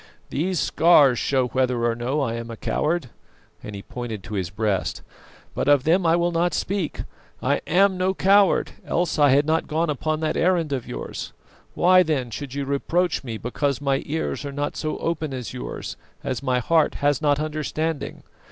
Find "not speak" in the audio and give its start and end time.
6.31-7.03